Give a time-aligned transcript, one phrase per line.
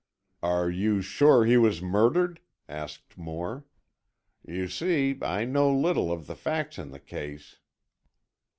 [0.41, 3.65] "Are you sure he was murdered?" asked Moore.
[4.43, 7.59] "You see, I know little of the facts in the case."